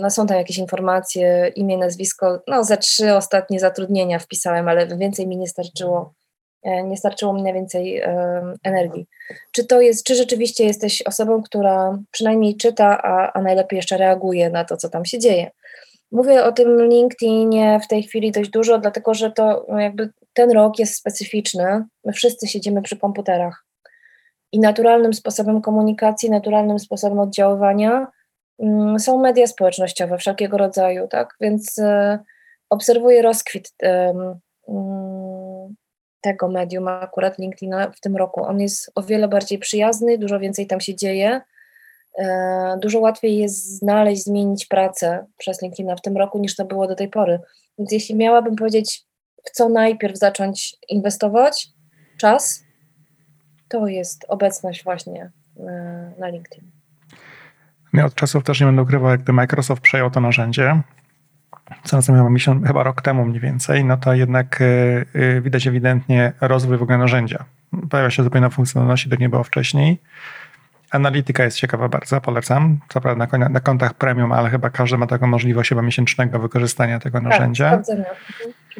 [0.00, 5.28] no są tam jakieś informacje, imię, nazwisko, no za trzy ostatnie zatrudnienia wpisałem, ale więcej
[5.28, 6.14] mi nie starczyło,
[6.62, 8.02] e, nie starczyło mi więcej
[8.64, 9.06] energii.
[9.52, 14.50] Czy to jest, czy rzeczywiście jesteś osobą, która przynajmniej czyta, a, a najlepiej jeszcze reaguje
[14.50, 15.50] na to, co tam się dzieje?
[16.12, 20.50] Mówię o tym LinkedInie w tej chwili dość dużo, dlatego że to no jakby ten
[20.50, 21.84] rok jest specyficzny.
[22.04, 23.64] My wszyscy siedzimy przy komputerach
[24.52, 28.06] i naturalnym sposobem komunikacji, naturalnym sposobem oddziaływania
[28.98, 31.34] są media społecznościowe wszelkiego rodzaju, tak?
[31.40, 32.18] Więc e,
[32.70, 34.40] obserwuję rozkwit mm,
[36.20, 38.44] tego medium, akurat LinkedIna w tym roku.
[38.44, 41.40] On jest o wiele bardziej przyjazny, dużo więcej tam się dzieje.
[42.18, 46.86] E, dużo łatwiej jest znaleźć, zmienić pracę przez LinkedIna w tym roku niż to było
[46.86, 47.40] do tej pory.
[47.78, 49.04] Więc jeśli miałabym powiedzieć,
[49.44, 51.68] w co najpierw zacząć inwestować,
[52.20, 52.64] czas,
[53.68, 56.81] to jest obecność właśnie e, na LinkedIn.
[57.92, 60.82] Ja od czasów też nie będę ukrywał, jak gdy Microsoft przejął to narzędzie,
[61.84, 66.32] co nastąpiło miesiąc, chyba rok temu mniej więcej, no to jednak y, y, widać ewidentnie
[66.40, 67.44] rozwój w ogóle narzędzia.
[67.90, 69.98] Pojawia się zupełnie funkcjonalności, tak nie było wcześniej.
[70.90, 72.78] Analityka jest ciekawa bardzo, polecam.
[72.88, 77.00] Co prawda na, na kontach premium, ale chyba każdy ma taką możliwość chyba miesięcznego wykorzystania
[77.00, 77.82] tego tak, narzędzia.
[77.86, 78.04] Czy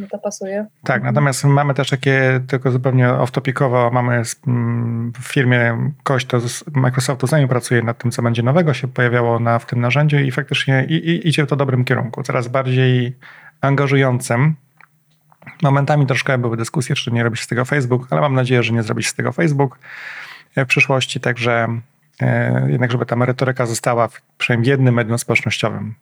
[0.01, 0.67] mi to pasuje.
[0.85, 1.15] Tak, mhm.
[1.15, 7.27] natomiast mamy też takie, tylko zupełnie off-topicowo, mamy mm, w firmie kogoś, kto z Microsoftu
[7.27, 10.31] z nami pracuje nad tym, co będzie nowego się pojawiało na, w tym narzędziu i
[10.31, 13.17] faktycznie i, i, idzie w to dobrym kierunku, coraz bardziej
[13.61, 14.55] angażującym.
[15.63, 18.83] Momentami troszkę były dyskusje, czy nie robić z tego Facebook, ale mam nadzieję, że nie
[18.83, 19.79] zrobić z tego Facebook
[20.57, 21.69] w przyszłości, także
[22.23, 25.95] E, jednak żeby ta merytoryka została w przynajmniej jednym medium społecznościowym,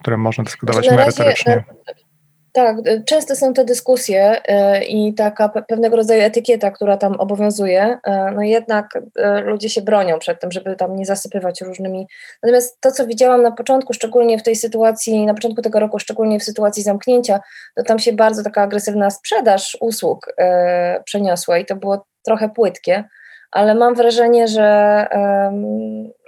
[0.00, 1.54] którym można dyskutować znaczy merytorycznie.
[1.54, 2.04] Razie,
[2.52, 7.98] tak, e, często są te dyskusje e, i taka pewnego rodzaju etykieta, która tam obowiązuje,
[8.34, 8.98] no jednak
[9.44, 12.06] ludzie się bronią przed tym, żeby tam nie zasypywać różnymi.
[12.42, 16.40] Natomiast to, co widziałam na początku, szczególnie w tej sytuacji, na początku tego roku, szczególnie
[16.40, 17.40] w sytuacji zamknięcia,
[17.76, 20.34] to tam się bardzo taka agresywna sprzedaż usług
[21.04, 23.04] przeniosła i to było trochę płytkie
[23.52, 25.06] ale mam wrażenie, że,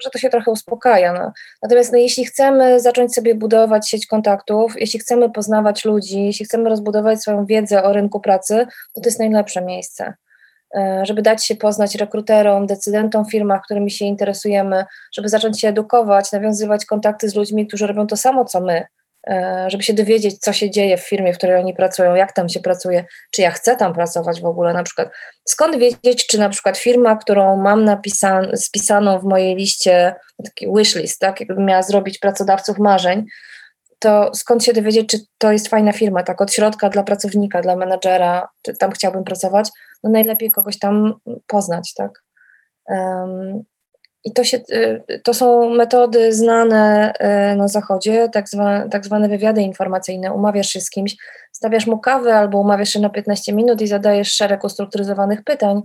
[0.03, 1.13] że to się trochę uspokaja.
[1.13, 1.33] No.
[1.63, 6.69] Natomiast no, jeśli chcemy zacząć sobie budować sieć kontaktów, jeśli chcemy poznawać ludzi, jeśli chcemy
[6.69, 10.15] rozbudować swoją wiedzę o rynku pracy, to to jest najlepsze miejsce.
[10.77, 15.69] E, żeby dać się poznać rekruterom, decydentom w firmach, którymi się interesujemy, żeby zacząć się
[15.69, 18.87] edukować, nawiązywać kontakty z ludźmi, którzy robią to samo, co my,
[19.67, 22.61] żeby się dowiedzieć, co się dzieje w firmie, w której oni pracują, jak tam się
[22.61, 25.09] pracuje, czy ja chcę tam pracować w ogóle, na przykład
[25.49, 31.21] skąd wiedzieć, czy na przykład firma, którą mam napisan, spisaną w mojej liście, taki wishlist,
[31.21, 33.25] tak, jakbym miała zrobić pracodawców marzeń,
[33.99, 37.77] to skąd się dowiedzieć, czy to jest fajna firma, tak od środka dla pracownika, dla
[37.77, 39.71] menadżera, czy tam chciałbym pracować,
[40.03, 41.15] no najlepiej kogoś tam
[41.47, 42.25] poznać, tak.
[44.25, 47.13] I to, się, y, to są metody znane
[47.53, 50.33] y, na zachodzie, tak zwane, tak zwane wywiady informacyjne.
[50.33, 51.17] Umawiasz się z kimś,
[51.53, 55.83] stawiasz mu kawę albo umawiasz się na 15 minut i zadajesz szereg ustrukturyzowanych pytań.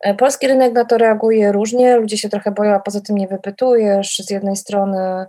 [0.00, 3.28] E, polski rynek na to reaguje różnie, ludzie się trochę boją, a poza tym nie
[3.28, 5.26] wypytujesz z jednej strony,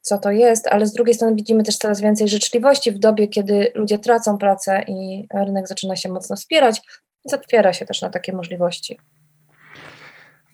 [0.00, 3.72] co to jest, ale z drugiej strony widzimy też coraz więcej życzliwości w dobie, kiedy
[3.74, 6.80] ludzie tracą pracę i rynek zaczyna się mocno wspierać,
[7.24, 8.98] więc otwiera się też na takie możliwości.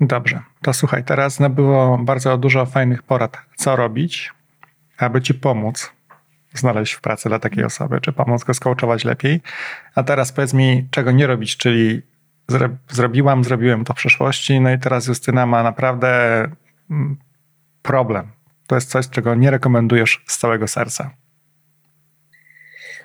[0.01, 4.33] Dobrze, to słuchaj, teraz było bardzo dużo fajnych porad, co robić,
[4.99, 5.93] aby ci pomóc
[6.55, 9.41] znaleźć w pracy dla takiej osoby, czy pomóc go skołczować lepiej.
[9.95, 12.03] A teraz powiedz mi, czego nie robić, czyli
[12.89, 16.43] zrobiłam, zrobiłem to w przeszłości, no i teraz Justyna ma naprawdę
[16.91, 17.17] mm,
[17.83, 18.33] problem.
[18.67, 21.11] To jest coś, czego nie rekomendujesz z całego serca.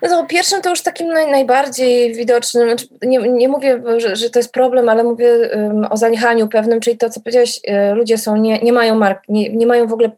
[0.10, 4.40] No pierwszym to już takim naj, najbardziej widocznym, znaczy nie, nie mówię, że, że, to
[4.40, 8.36] jest problem, ale mówię um, o zaniechaniu pewnym, czyli to, co powiedziałeś, y, ludzie są,
[8.36, 10.12] nie, nie mają mark, nie, nie mają w ogóle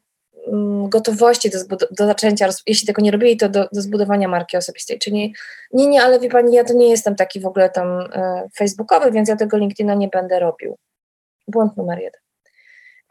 [0.48, 5.00] um, gotowości do, do zaczęcia, jeśli tego nie robili, to do, do zbudowania marki osobistej.
[5.00, 5.34] Czyli
[5.74, 9.12] nie, nie, ale wie pani, ja to nie jestem taki w ogóle tam e, facebookowy,
[9.12, 10.78] więc ja tego LinkedIna nie będę robił.
[11.48, 12.22] Błąd numer jeden.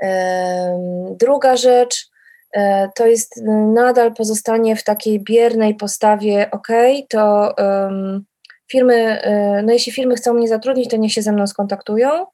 [0.03, 2.11] E, druga rzecz,
[2.97, 3.43] to jest
[3.75, 6.69] nadal pozostanie w takiej biernej postawie, ok,
[7.09, 8.25] to um,
[8.71, 12.27] firmy, e, no jeśli firmy chcą mnie zatrudnić, to niech się ze mną skontaktują,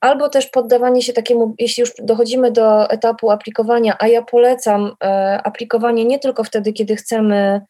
[0.00, 5.40] albo też poddawanie się takiemu, jeśli już dochodzimy do etapu aplikowania, a ja polecam e,
[5.44, 7.60] aplikowanie nie tylko wtedy, kiedy chcemy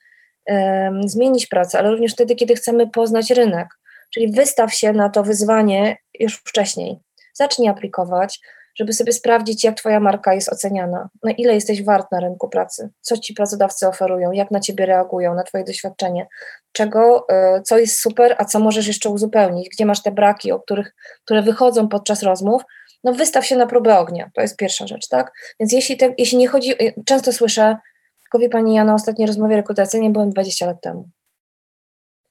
[0.49, 3.69] e, zmienić pracę, ale również wtedy, kiedy chcemy poznać rynek.
[4.14, 6.99] Czyli wystaw się na to wyzwanie już wcześniej.
[7.35, 8.40] Zacznij aplikować,
[8.76, 12.90] żeby sobie sprawdzić, jak Twoja marka jest oceniana, na ile jesteś wart na rynku pracy,
[13.00, 16.26] co Ci pracodawcy oferują, jak na Ciebie reagują, na Twoje doświadczenie,
[16.72, 20.60] czego, e, co jest super, a co możesz jeszcze uzupełnić, gdzie masz te braki, o
[20.60, 22.62] których, które wychodzą podczas rozmów,
[23.04, 25.32] no wystaw się na próbę ognia, to jest pierwsza rzecz, tak?
[25.60, 27.76] Więc jeśli, te, jeśli nie chodzi, e, często słyszę,
[28.22, 31.08] tylko wie Pani, ja na ostatniej rozmowie rekrutacyjnej byłem 20 lat temu.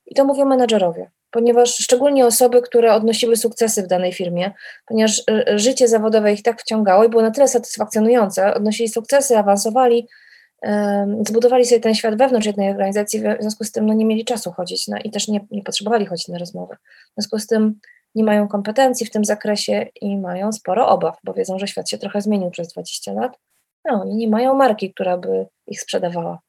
[0.05, 4.51] I to mówią menedżerowie ponieważ szczególnie osoby, które odnosiły sukcesy w danej firmie,
[4.85, 9.37] ponieważ y, y, życie zawodowe ich tak wciągało i było na tyle satysfakcjonujące, odnosili sukcesy,
[9.37, 10.07] awansowali,
[11.27, 14.51] zbudowali sobie ten świat wewnątrz jednej organizacji, w związku z tym no, nie mieli czasu
[14.51, 16.75] chodzić na, i też nie, nie potrzebowali chodzić na rozmowy.
[16.75, 17.79] W związku z tym
[18.15, 21.97] nie mają kompetencji w tym zakresie i mają sporo obaw, bo wiedzą, że świat się
[21.97, 23.37] trochę zmienił przez 20 lat.
[23.85, 26.39] No, oni nie mają marki, która by ich sprzedawała.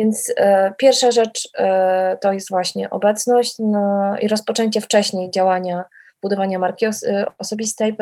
[0.00, 5.84] Więc e, pierwsza rzecz e, to jest właśnie obecność no, i rozpoczęcie wcześniej działania,
[6.22, 7.96] budowania marki os e, osobistej,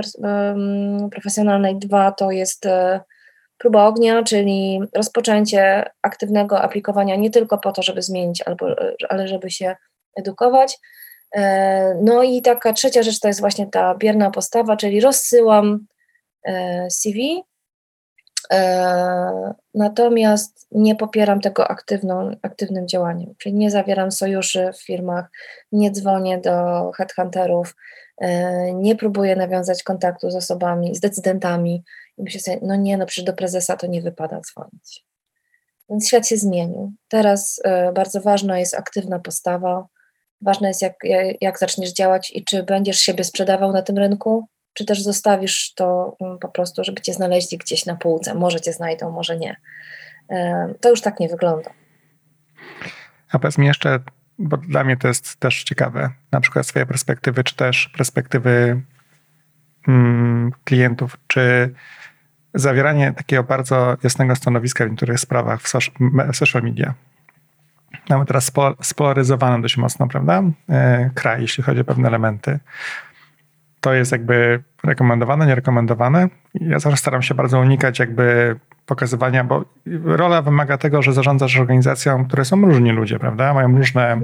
[1.10, 1.78] profesjonalnej.
[1.78, 2.64] Dwa to jest
[3.58, 8.66] próba ognia, czyli rozpoczęcie aktywnego aplikowania nie tylko po to, żeby zmienić, albo,
[9.08, 9.76] ale żeby się
[10.16, 10.78] edukować.
[12.02, 15.86] No i taka trzecia rzecz to jest właśnie ta bierna postawa, czyli rozsyłam
[16.90, 17.42] CV
[19.74, 25.30] natomiast nie popieram tego aktywną, aktywnym działaniem, czyli nie zawieram sojuszy w firmach,
[25.72, 27.76] nie dzwonię do headhunterów,
[28.18, 31.84] e, nie próbuję nawiązać kontaktu z osobami, z decydentami
[32.18, 35.04] i myślę sobie, no nie, no przecież do prezesa to nie wypada dzwonić.
[35.90, 36.92] Więc świat się zmienił.
[37.08, 39.86] Teraz e, bardzo ważna jest aktywna postawa,
[40.40, 40.94] ważne jest jak,
[41.40, 46.16] jak zaczniesz działać i czy będziesz siebie sprzedawał na tym rynku, czy też zostawisz to
[46.20, 48.34] mm, po prostu, żeby cię znaleźli gdzieś na półce.
[48.34, 49.56] Może cię znajdą, może nie.
[50.80, 51.70] To już tak nie wygląda.
[53.32, 54.00] A powiedz mi jeszcze,
[54.38, 58.82] bo dla mnie to jest też ciekawe, na przykład z Twojej perspektywy, czy też perspektywy
[59.88, 61.74] mm, klientów, czy
[62.54, 65.68] zawieranie takiego bardzo jasnego stanowiska w niektórych sprawach w
[66.32, 66.94] social media.
[68.10, 70.42] Mamy teraz spolaryzowany dość mocno, prawda?
[70.68, 72.58] E, kraj, jeśli chodzi o pewne elementy
[73.80, 76.28] to jest jakby rekomendowane, nierekomendowane.
[76.54, 79.64] Ja zawsze staram się bardzo unikać jakby pokazywania, bo
[80.04, 83.54] rola wymaga tego, że zarządzasz organizacją, które są różni ludzie, prawda?
[83.54, 84.20] Mają różne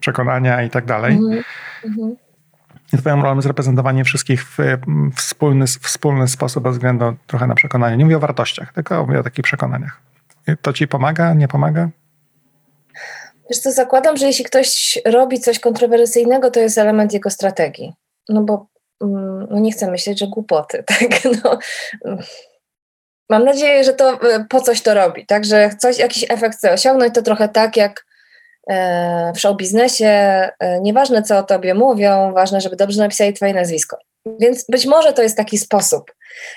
[0.00, 1.18] przekonania i tak dalej.
[1.18, 2.14] Mm-hmm.
[2.92, 4.58] I twoją rolą jest reprezentowanie wszystkich w
[5.16, 7.96] wspólny, wspólny sposób bez względu trochę na przekonanie.
[7.96, 10.00] Nie mówię o wartościach, tylko mówię o takich przekonaniach.
[10.62, 11.88] To ci pomaga, nie pomaga?
[13.50, 17.92] Wiesz co, zakładam, że jeśli ktoś robi coś kontrowersyjnego, to jest element jego strategii
[18.28, 18.66] no bo
[19.02, 21.10] mm, no nie chcę myśleć, że głupoty, tak?
[21.44, 21.58] No,
[23.30, 25.44] mam nadzieję, że to e, po coś to robi, tak?
[25.44, 28.06] Że coś, jakiś efekt chce osiągnąć, to trochę tak jak
[28.70, 33.54] e, w show biznesie, e, nieważne co o tobie mówią, ważne, żeby dobrze napisali twoje
[33.54, 33.96] nazwisko.
[34.40, 36.14] Więc być może to jest taki sposób,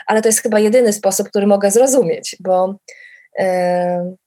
[0.08, 2.76] ale to jest chyba jedyny sposób, który mogę zrozumieć, bo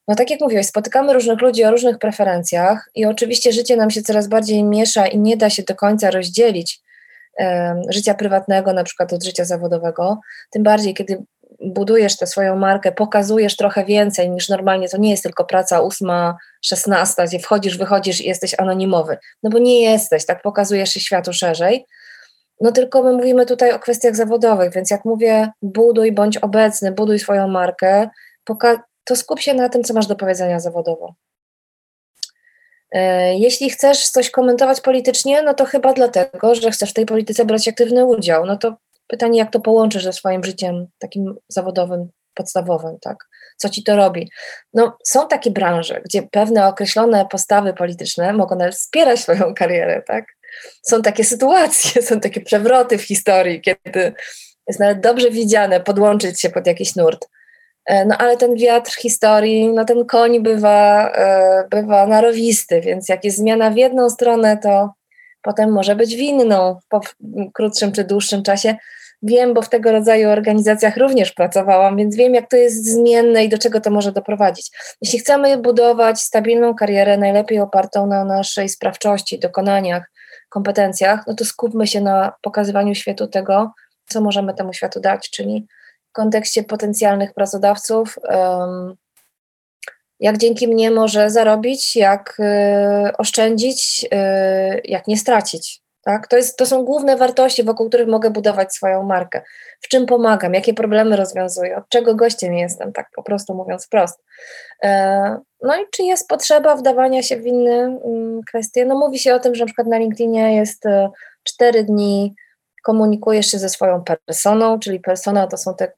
[0.08, 4.02] no tak jak mówiłeś, spotykamy różnych ludzi o różnych preferencjach i oczywiście życie nam się
[4.02, 6.80] coraz bardziej miesza i nie da się do końca rozdzielić
[7.88, 10.20] życia prywatnego, na przykład od życia zawodowego.
[10.50, 11.24] Tym bardziej, kiedy
[11.60, 16.36] budujesz tę swoją markę, pokazujesz trochę więcej niż normalnie, to nie jest tylko praca ósma,
[16.64, 19.18] szesnasta, gdzie wchodzisz, wychodzisz i jesteś anonimowy.
[19.42, 21.86] No bo nie jesteś, tak pokazujesz się światu szerzej.
[22.60, 27.18] No tylko my mówimy tutaj o kwestiach zawodowych, więc jak mówię, buduj, bądź obecny, buduj
[27.18, 28.08] swoją markę,
[29.04, 31.14] to skup się na tym, co masz do powiedzenia zawodowo.
[32.92, 37.44] E, jeśli chcesz coś komentować politycznie, no to chyba dlatego, że chcesz w tej polityce
[37.44, 38.46] brać aktywny udział.
[38.46, 43.16] No to pytanie, jak to połączysz ze swoim życiem takim zawodowym, podstawowym, tak?
[43.56, 44.30] Co ci to robi?
[44.74, 50.24] No, są takie branże, gdzie pewne określone postawy polityczne mogą nawet wspierać swoją karierę, tak?
[50.82, 54.12] Są takie sytuacje, są takie przewroty w historii, kiedy
[54.68, 57.28] jest nawet dobrze widziane podłączyć się pod jakiś nurt.
[57.86, 63.24] E, no ale ten wiatr historii, no ten koń bywa, e, bywa narowisty, więc jak
[63.24, 64.90] jest zmiana w jedną stronę, to
[65.42, 67.00] potem może być w inną po
[67.54, 68.76] krótszym czy dłuższym czasie.
[69.22, 73.48] Wiem, bo w tego rodzaju organizacjach również pracowałam, więc wiem, jak to jest zmienne i
[73.48, 74.70] do czego to może doprowadzić.
[75.02, 80.10] Jeśli chcemy budować stabilną karierę, najlepiej opartą na naszej sprawczości, dokonaniach,
[80.48, 83.72] kompetencjach, no to skupmy się na pokazywaniu światu tego,
[84.08, 85.66] co możemy temu światu dać, czyli
[86.16, 88.18] kontekście potencjalnych pracodawców,
[90.20, 95.80] jak dzięki mnie może zarobić, jak y, oszczędzić, y, jak nie stracić.
[96.04, 96.28] Tak?
[96.28, 99.42] To, jest, to są główne wartości, wokół których mogę budować swoją markę.
[99.80, 104.22] W czym pomagam, jakie problemy rozwiązuję, od czego gościem jestem, tak po prostu mówiąc wprost.
[104.82, 108.84] E, no i czy jest potrzeba wdawania się w inne mm, kwestie?
[108.84, 111.10] No mówi się o tym, że na przykład na LinkedInie jest e,
[111.44, 112.34] cztery dni
[112.86, 115.92] komunikujesz się ze swoją personą, czyli persona to są te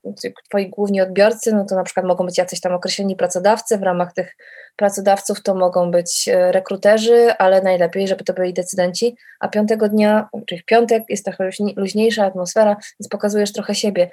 [0.48, 4.12] twoi główni odbiorcy, no to na przykład mogą być jacyś tam określeni pracodawcy, w ramach
[4.12, 4.36] tych
[4.76, 10.28] pracodawców to mogą być e, rekruterzy, ale najlepiej, żeby to byli decydenci, a piątego dnia,
[10.46, 14.10] czyli w piątek jest trochę luźniejsza atmosfera, więc pokazujesz trochę siebie.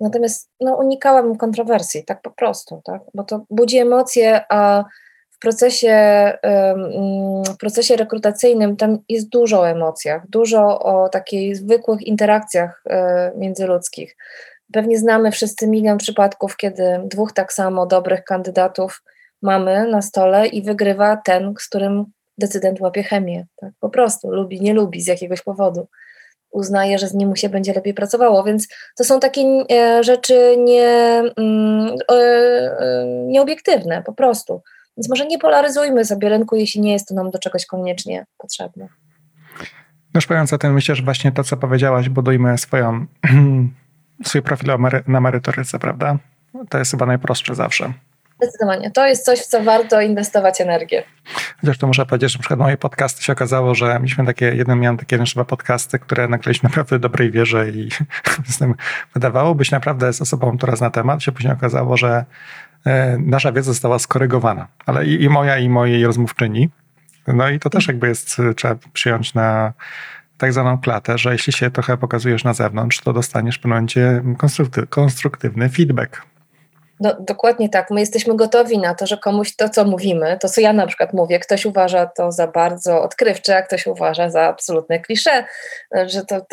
[0.00, 3.02] Natomiast no, unikałabym kontrowersji, tak po prostu, tak?
[3.14, 4.84] bo to budzi emocje, a
[5.40, 5.96] procesie,
[7.48, 14.16] w procesie rekrutacyjnym tam jest dużo o emocjach, dużo o takich zwykłych interakcjach e, międzyludzkich.
[14.72, 19.02] Pewnie znamy wszyscy milion przypadków, kiedy dwóch tak samo dobrych kandydatów
[19.42, 22.04] mamy na stole i wygrywa ten, z którym
[22.38, 23.46] decydent łapie chemię.
[23.56, 23.70] Tak?
[23.80, 25.88] Po prostu lubi, nie lubi z jakiegoś powodu.
[26.50, 28.44] Uznaje, że z nim mu się będzie lepiej pracowało.
[28.44, 34.62] Więc to są takie e, rzeczy nie, mm, e, nieobiektywne po prostu.
[35.00, 38.88] Więc może nie polaryzujmy sobie rynku, jeśli nie jest to nam do czegoś koniecznie potrzebne.
[40.14, 43.06] No szukając o tym, myślę, że właśnie to, co powiedziałaś, budujmy swoją,
[44.24, 44.70] swój profil
[45.06, 46.18] na merytoryce, prawda?
[46.68, 47.92] To jest chyba najprostsze zawsze.
[48.42, 48.90] Zdecydowanie.
[48.90, 51.02] To jest coś, w co warto inwestować energię.
[51.60, 54.80] Chociaż to muszę powiedzieć, że na przykład moje podcasty się okazało, że mieliśmy takie, jeden
[54.80, 57.88] miałem takie chyba podcasty, które nagraliśmy naprawdę w dobrej wierze i
[59.14, 62.24] wydawało być naprawdę z osobą, która zna temat, się później okazało, że
[63.18, 66.70] nasza wiedza została skorygowana, ale i, i moja, i mojej rozmówczyni.
[67.26, 69.72] No i to też jakby jest, trzeba przyjąć na
[70.38, 74.22] tak zwaną klatę, że jeśli się trochę pokazujesz na zewnątrz, to dostaniesz w pewnym momencie
[74.38, 76.22] konstrukty, konstruktywny feedback.
[77.00, 77.90] No, dokładnie tak.
[77.90, 81.12] My jesteśmy gotowi na to, że komuś to, co mówimy, to co ja na przykład
[81.12, 85.44] mówię, ktoś uważa to za bardzo odkrywcze, a ktoś uważa za absolutne klisze,
[86.06, 86.46] że to,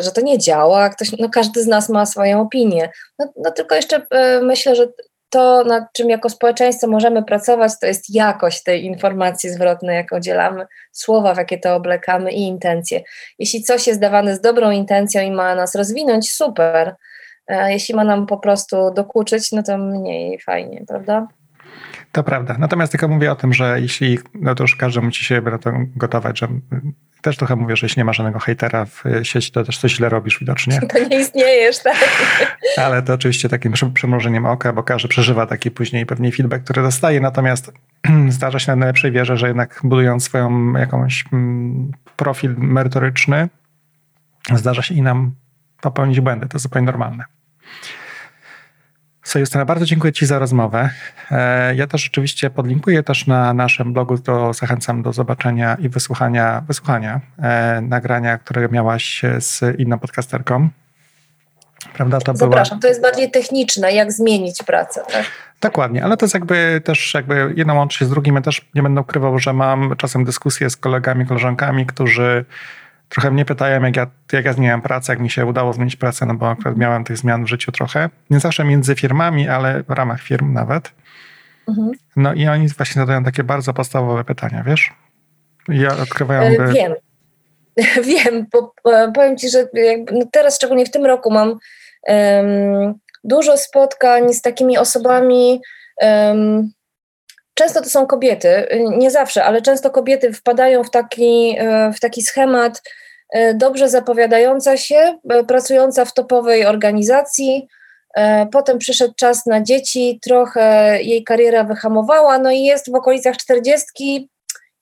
[0.00, 2.90] że to nie działa, ktoś, no każdy z nas ma swoją opinię.
[3.18, 4.86] No, no tylko jeszcze e, myślę, że
[5.34, 10.66] to, nad czym jako społeczeństwo możemy pracować, to jest jakość tej informacji zwrotnej, jaką dzielamy,
[10.92, 13.00] słowa, w jakie to oblekamy i intencje.
[13.38, 16.94] Jeśli coś jest dawane z dobrą intencją i ma nas rozwinąć, super.
[17.48, 21.28] Jeśli ma nam po prostu dokuczyć, no to mniej fajnie, prawda?
[22.12, 22.56] To prawda.
[22.58, 25.42] Natomiast tylko mówię o tym, że jeśli, no to już każdy musi się
[25.96, 26.48] gotować, że
[27.24, 30.08] też trochę mówię, że jeśli nie ma żadnego hejtera w sieci, to też coś źle
[30.08, 30.80] robisz widocznie.
[30.92, 31.96] To nie istniejesz, tak?
[32.84, 37.20] Ale to oczywiście takim przymrużeniem oka, bo każdy przeżywa taki później pewnie feedback, który dostaje,
[37.20, 37.72] natomiast
[38.28, 43.48] zdarza się na najlepszej wierze, że jednak budując swoją jakąś mm, profil merytoryczny,
[44.54, 45.34] zdarza się i nam
[45.80, 46.48] popełnić błędy.
[46.48, 47.24] To zupełnie normalne.
[49.24, 50.90] So Justyna, bardzo dziękuję Ci za rozmowę.
[51.30, 56.62] E, ja też oczywiście podlinkuję też na naszym blogu, to zachęcam do zobaczenia i wysłuchania,
[56.66, 60.68] wysłuchania e, nagrania, które miałaś z inną podcasterką.
[61.94, 62.20] Prawda?
[62.20, 62.82] To Zapraszam, była...
[62.82, 65.02] to jest bardziej techniczne, jak zmienić pracę.
[65.12, 65.24] Tak?
[65.60, 68.34] Dokładnie, ale to jest jakby też jakby jedno łączy się z drugim.
[68.34, 72.44] Ja też nie będę ukrywał, że mam czasem dyskusje z kolegami, koleżankami, którzy
[73.14, 76.26] trochę mnie pytają, jak ja, jak ja zmieniałem pracę, jak mi się udało zmienić pracę,
[76.26, 78.10] no bo akurat miałem tych zmian w życiu trochę.
[78.30, 80.92] Nie zawsze między firmami, ale w ramach firm nawet.
[81.68, 81.92] Mhm.
[82.16, 84.92] No i oni właśnie zadają takie bardzo podstawowe pytania, wiesz?
[85.68, 86.42] Ja odkrywają...
[86.42, 86.94] E, wiem.
[88.14, 88.74] Wiem, bo
[89.14, 89.68] powiem ci, że
[90.12, 91.58] no teraz, szczególnie w tym roku, mam
[92.08, 95.60] um, dużo spotkań z takimi osobami.
[96.00, 96.70] Um,
[97.54, 98.66] często to są kobiety,
[98.98, 103.03] nie zawsze, ale często kobiety wpadają w taki, e, w taki schemat E,
[103.54, 107.68] dobrze zapowiadająca się, e, pracująca w topowej organizacji.
[108.14, 113.36] E, potem przyszedł czas na dzieci, trochę jej kariera wyhamowała, no i jest w okolicach
[113.36, 114.30] czterdziestki,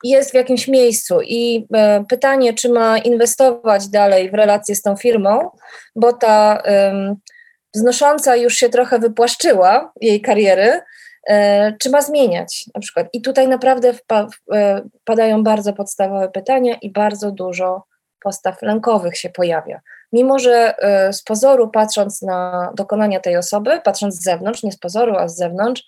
[0.04, 1.20] jest w jakimś miejscu.
[1.22, 1.66] I
[2.08, 5.50] pytanie, czy ma inwestować dalej w relacje z tą firmą,
[5.96, 6.62] bo ta
[7.74, 10.80] wznosząca już się trochę wypłaszczyła jej kariery,
[11.80, 13.06] czy ma zmieniać na przykład.
[13.12, 13.92] I tutaj naprawdę
[15.02, 17.82] wpadają bardzo podstawowe pytania i bardzo dużo
[18.22, 19.80] postaw lękowych się pojawia.
[20.12, 24.78] Mimo, że e, z pozoru, patrząc na dokonania tej osoby, patrząc z zewnątrz, nie z
[24.78, 25.84] pozoru, a z zewnątrz,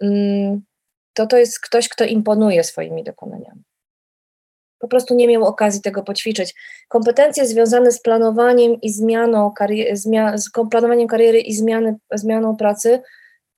[0.00, 0.62] mm,
[1.14, 3.62] to to jest ktoś, kto imponuje swoimi dokonaniami.
[4.78, 6.54] Po prostu nie miał okazji tego poćwiczyć.
[6.88, 13.02] Kompetencje związane z planowaniem i zmianą, kariery, z planowaniem kariery i zmiany, zmianą pracy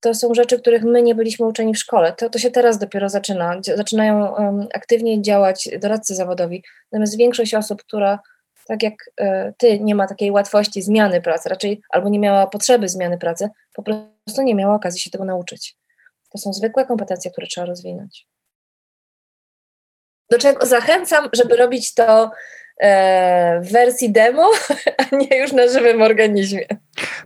[0.01, 2.13] to są rzeczy, których my nie byliśmy uczeni w szkole.
[2.13, 3.61] To, to się teraz dopiero zaczyna.
[3.77, 6.65] Zaczynają um, aktywnie działać doradcy zawodowi.
[6.93, 8.19] Natomiast większość osób, która
[8.67, 12.89] tak jak y, ty nie ma takiej łatwości zmiany pracy, raczej albo nie miała potrzeby
[12.89, 15.77] zmiany pracy, po prostu nie miała okazji się tego nauczyć.
[16.31, 18.27] To są zwykłe kompetencje, które trzeba rozwinąć.
[20.31, 22.31] Do czego zachęcam, żeby robić to
[23.61, 24.51] w wersji demo,
[25.13, 26.67] a nie już na żywym organizmie.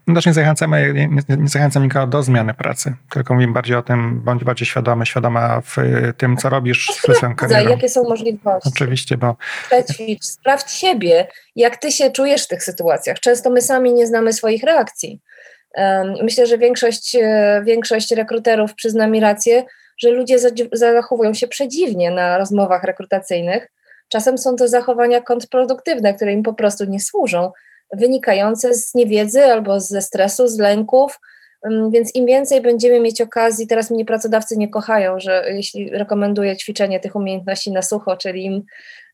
[0.06, 3.82] No też nie zachęcamy, nie, nie zachęcam nikogo do zmiany pracy, tylko mówimy bardziej o
[3.82, 5.76] tym, bądź bardziej świadomy, świadoma w
[6.16, 7.70] tym, co robisz z swoją karierą.
[7.70, 8.70] Jakie są możliwości.
[8.74, 9.36] Oczywiście, bo...
[9.66, 11.26] Przećwicz, sprawdź siebie,
[11.56, 13.20] jak ty się czujesz w tych sytuacjach.
[13.20, 15.20] Często my sami nie znamy swoich reakcji.
[16.22, 19.64] Myślę, że większość, e, większość rekruterów przyzna mi rację,
[19.98, 20.36] że ludzie
[20.72, 23.68] zachowują się przedziwnie na rozmowach rekrutacyjnych.
[24.12, 27.52] Czasem są to zachowania kontrproduktywne, które im po prostu nie służą,
[27.92, 31.20] wynikające z niewiedzy albo ze stresu, z lęków.
[31.90, 37.00] Więc im więcej będziemy mieć okazji, teraz mnie pracodawcy nie kochają, że jeśli rekomenduję ćwiczenie
[37.00, 38.62] tych umiejętności na sucho, czyli im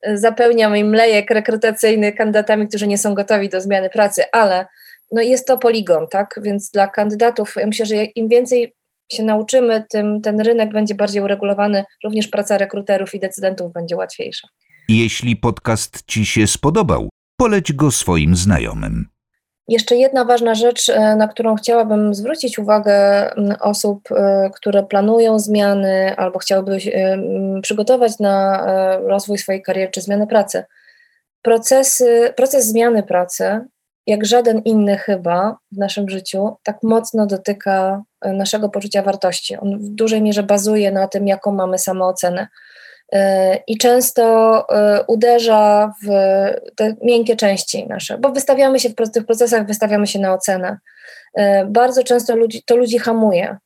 [0.02, 4.66] e, zapełniam im lejek rekrutacyjny kandydatami, którzy nie są gotowi do zmiany pracy, ale
[5.12, 6.40] no jest to poligon, tak?
[6.42, 8.74] Więc dla kandydatów, ja myślę, że im więcej
[9.12, 14.48] się nauczymy, tym ten rynek będzie bardziej uregulowany, również praca rekruterów i decydentów będzie łatwiejsza.
[14.88, 19.08] Jeśli podcast Ci się spodobał, poleć go swoim znajomym.
[19.68, 22.94] Jeszcze jedna ważna rzecz, e, na którą chciałabym zwrócić uwagę
[23.60, 27.18] osób, e, które planują zmiany albo chciałyby e,
[27.62, 28.66] przygotować na
[29.00, 30.64] rozwój swojej kariery czy zmianę pracy.
[31.42, 33.60] Procesy, proces zmiany pracy
[34.08, 39.56] jak żaden inny chyba w naszym życiu, tak mocno dotyka naszego poczucia wartości.
[39.56, 42.48] On w dużej mierze bazuje na tym, jaką mamy samoocenę.
[43.12, 44.22] E, I często
[44.68, 46.08] e, uderza w
[46.76, 50.78] te miękkie części nasze, bo wystawiamy się w tych procesach, wystawiamy się na ocenę.
[51.34, 53.56] E, bardzo często ludzi, to ludzi hamuje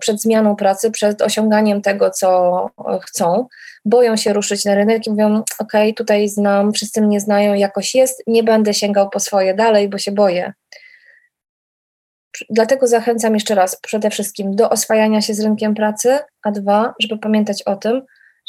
[0.00, 2.70] przed zmianą pracy, przed osiąganiem tego, co
[3.02, 3.46] chcą.
[3.84, 8.22] Boją się ruszyć na rynek i mówią: OK, tutaj znam, wszyscy mnie znają, jakoś jest,
[8.26, 10.52] nie będę sięgał po swoje dalej, bo się boję.
[12.50, 17.18] Dlatego zachęcam jeszcze raz przede wszystkim do oswajania się z rynkiem pracy, a dwa, żeby
[17.18, 18.02] pamiętać o tym,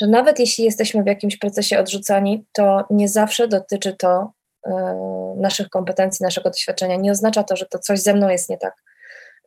[0.04, 4.34] że nawet jeśli jesteśmy w jakimś procesie odrzucani, to nie zawsze dotyczy to
[4.68, 6.96] E, naszych kompetencji, naszego doświadczenia.
[6.96, 8.74] Nie oznacza to, że to coś ze mną jest nie tak.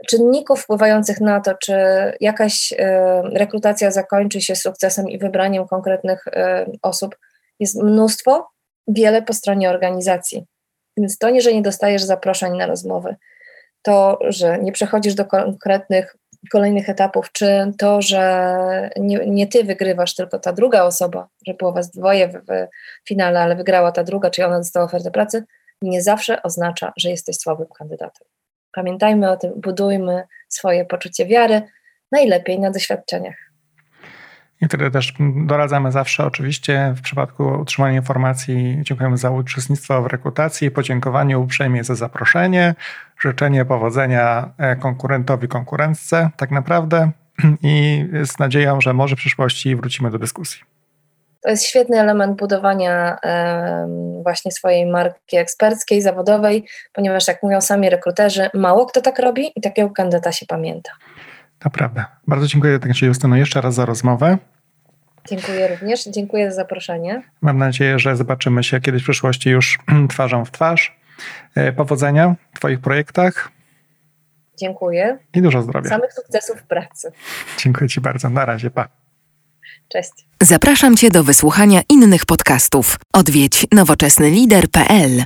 [0.09, 1.73] Czynników wpływających na to, czy
[2.21, 7.17] jakaś e, rekrutacja zakończy się sukcesem i wybraniem konkretnych e, osób,
[7.61, 8.49] jest mnóstwo,
[8.89, 10.47] wiele po stronie organizacji.
[10.97, 13.17] Więc to nie, że nie dostajesz zaproszeń na rozmowy,
[13.83, 16.17] to, że nie przechodzisz do konkretnych
[16.49, 21.73] kolejnych etapów, czy to, że nie, nie, ty wygrywasz, tylko ta druga osoba, że było
[21.73, 22.33] was dwoje w,
[23.05, 25.45] w finale, ale wygrała ta druga, czyli ona dostała ofertę pracy,
[25.83, 28.29] nie zawsze oznacza, że jesteś słabym kandydatem.
[28.73, 31.63] Pamiętajmy o tym, budujmy swoje poczucie wiary,
[32.13, 33.46] najlepiej na doświadczeniach.
[34.61, 40.71] I wtedy też doradzamy zawsze oczywiście w przypadku utrzymania informacji dziękujemy za uczestnictwo w rekrutacji,
[40.71, 42.75] podziękowanie uprzejmie za zaproszenie,
[43.21, 47.11] życzenie powodzenia e, konkurentowi, konkurentce tak naprawdę
[47.63, 50.61] i z nadzieją, że może w przyszłości wrócimy do dyskusji.
[51.41, 53.19] To jest świetny element budowania
[54.23, 59.61] właśnie swojej marki eksperckiej, zawodowej, ponieważ jak mówią sami rekruterzy, mało kto tak robi i
[59.61, 60.91] takiego kandydata się pamięta.
[61.65, 62.05] Naprawdę.
[62.27, 64.39] Bardzo dziękuję także Justyno jeszcze raz za rozmowę.
[65.29, 66.05] Dziękuję również.
[66.05, 67.23] Dziękuję za zaproszenie.
[67.41, 69.79] Mam nadzieję, że zobaczymy się kiedyś w przyszłości już
[70.11, 70.99] twarzą w twarz.
[71.55, 73.51] E, powodzenia w Twoich projektach.
[74.61, 75.19] Dziękuję.
[75.35, 75.89] I dużo zdrowia.
[75.89, 77.13] Samych sukcesów w pracy.
[77.59, 78.31] Dziękuję Ci bardzo.
[78.31, 78.71] Na razie.
[78.71, 78.89] Pa.
[79.89, 80.13] Cześć.
[80.43, 82.97] Zapraszam Cię do wysłuchania innych podcastów.
[83.13, 85.25] Odwiedź nowoczesnylider.pl